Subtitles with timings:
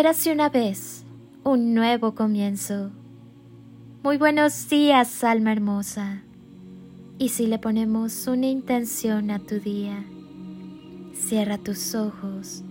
[0.00, 1.04] Érase una vez
[1.44, 2.90] un nuevo comienzo.
[4.02, 6.22] Muy buenos días, alma hermosa.
[7.18, 10.02] Y si le ponemos una intención a tu día,
[11.12, 12.64] cierra tus ojos,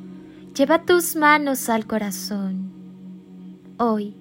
[0.58, 2.72] lleva tus manos al corazón.
[3.78, 4.16] Hoy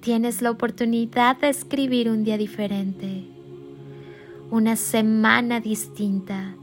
[0.00, 3.26] tienes la oportunidad de escribir un día diferente,
[4.50, 6.54] una semana distinta.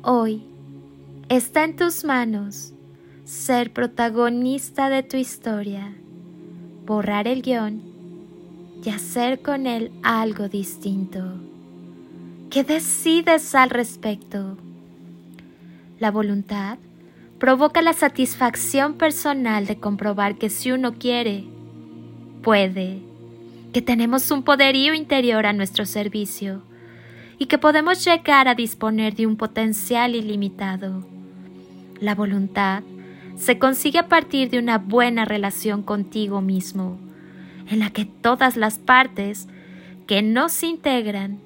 [0.00, 0.44] Hoy
[1.28, 2.72] está en tus manos
[3.28, 5.92] ser protagonista de tu historia,
[6.86, 7.82] borrar el guion
[8.82, 11.34] y hacer con él algo distinto.
[12.48, 14.56] ¿Qué decides al respecto?
[15.98, 16.78] La voluntad
[17.38, 21.44] provoca la satisfacción personal de comprobar que si uno quiere,
[22.42, 23.02] puede,
[23.74, 26.62] que tenemos un poderío interior a nuestro servicio
[27.38, 31.06] y que podemos llegar a disponer de un potencial ilimitado.
[32.00, 32.82] La voluntad
[33.38, 36.98] se consigue a partir de una buena relación contigo mismo,
[37.70, 39.48] en la que todas las partes
[40.06, 41.38] que no se integran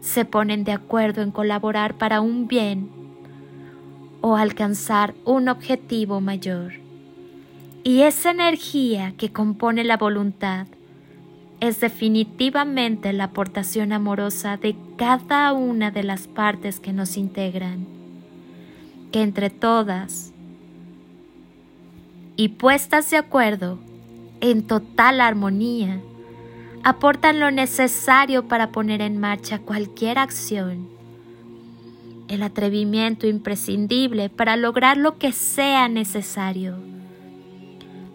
[0.00, 2.88] se ponen de acuerdo en colaborar para un bien
[4.20, 6.74] o alcanzar un objetivo mayor.
[7.82, 10.66] Y esa energía que compone la voluntad
[11.60, 17.86] es definitivamente la aportación amorosa de cada una de las partes que nos integran,
[19.12, 20.32] que entre todas
[22.40, 23.78] y puestas de acuerdo
[24.40, 26.00] en total armonía,
[26.82, 30.88] aportan lo necesario para poner en marcha cualquier acción,
[32.28, 36.78] el atrevimiento imprescindible para lograr lo que sea necesario,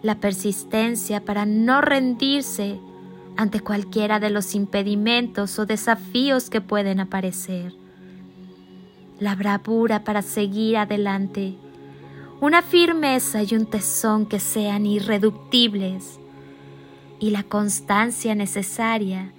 [0.02, 2.80] la persistencia para no rendirse
[3.36, 7.74] ante cualquiera de los impedimentos o desafíos que pueden aparecer,
[9.20, 11.54] la bravura para seguir adelante,
[12.40, 16.18] una firmeza y un tesón que sean irreductibles
[17.18, 19.32] y la constancia necesaria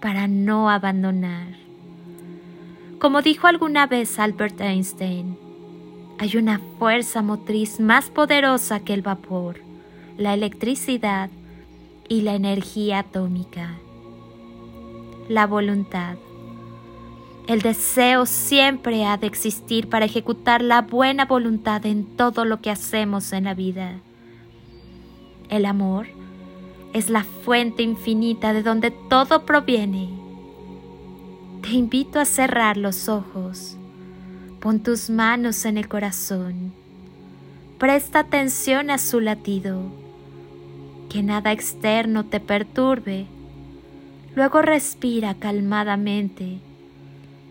[0.00, 1.56] para no abandonar.
[2.98, 5.38] Como dijo alguna vez Albert Einstein,
[6.18, 9.60] hay una fuerza motriz más poderosa que el vapor,
[10.16, 11.30] la electricidad
[12.08, 13.74] y la energía atómica.
[15.28, 16.16] La voluntad.
[17.46, 22.70] El deseo siempre ha de existir para ejecutar la buena voluntad en todo lo que
[22.70, 24.00] hacemos en la vida.
[25.50, 26.06] El amor
[26.94, 30.08] es la fuente infinita de donde todo proviene.
[31.60, 33.76] Te invito a cerrar los ojos.
[34.60, 36.72] Pon tus manos en el corazón.
[37.76, 39.82] Presta atención a su latido.
[41.10, 43.26] Que nada externo te perturbe.
[44.34, 46.60] Luego respira calmadamente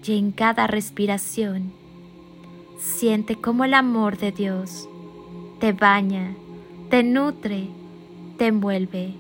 [0.06, 1.72] y en cada respiración
[2.78, 4.90] siente cómo el amor de Dios
[5.60, 6.36] te baña,
[6.90, 7.70] te nutre,
[8.38, 9.14] te envuelve.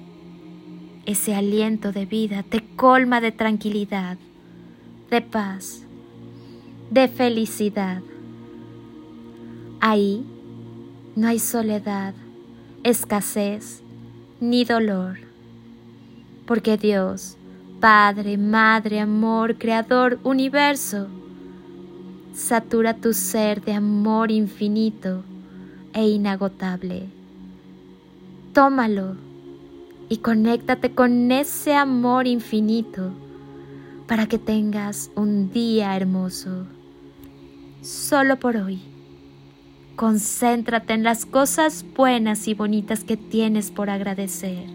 [1.05, 4.17] Ese aliento de vida te colma de tranquilidad,
[5.09, 5.85] de paz,
[6.89, 8.01] de felicidad.
[9.79, 10.25] Ahí
[11.15, 12.13] no hay soledad,
[12.83, 13.83] escasez
[14.39, 15.19] ni dolor,
[16.45, 17.38] porque Dios
[17.83, 21.09] Padre, Madre, Amor, Creador, Universo.
[22.31, 25.25] Satura tu ser de amor infinito
[25.91, 27.09] e inagotable.
[28.53, 29.17] Tómalo
[30.07, 33.11] y conéctate con ese amor infinito
[34.07, 36.65] para que tengas un día hermoso.
[37.81, 38.79] Solo por hoy.
[39.97, 44.67] Concéntrate en las cosas buenas y bonitas que tienes por agradecer.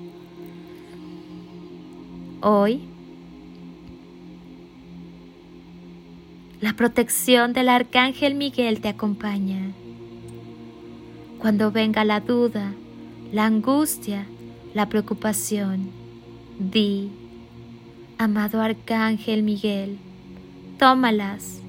[2.43, 2.98] Hoy
[6.61, 9.71] La protección del Arcángel Miguel te acompaña.
[11.39, 12.73] Cuando venga la duda,
[13.33, 14.27] la angustia,
[14.75, 15.91] la preocupación,
[16.59, 17.11] di,
[18.19, 19.99] amado Arcángel Miguel,
[20.81, 21.61] tómalas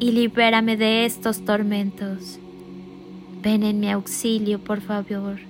[0.00, 2.38] y libérame de estos tormentos.
[3.42, 5.40] Ven en mi auxilio, por favor.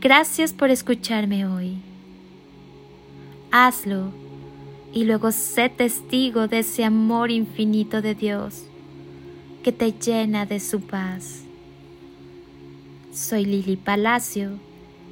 [0.00, 1.78] Gracias por escucharme hoy.
[3.50, 4.29] Hazlo
[4.92, 8.64] y luego sé testigo de ese amor infinito de Dios
[9.62, 11.42] que te llena de su paz.
[13.12, 14.52] Soy Lili Palacio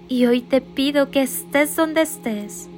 [0.09, 2.69] y hoy te pido que estés donde estés,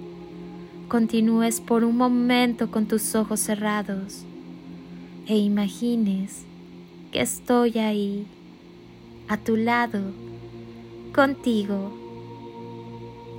[0.88, 4.24] continúes por un momento con tus ojos cerrados
[5.26, 6.44] e imagines
[7.12, 8.26] que estoy ahí,
[9.28, 10.00] a tu lado,
[11.14, 11.99] contigo